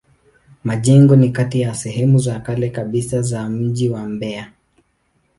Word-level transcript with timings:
Majengo 0.63 1.15
ni 1.15 1.29
kati 1.29 1.61
ya 1.61 1.73
sehemu 1.75 2.19
za 2.19 2.39
kale 2.39 2.69
kabisa 2.69 3.21
za 3.21 3.49
mji 3.49 3.89
wa 3.89 4.09
Mbeya. 4.09 4.51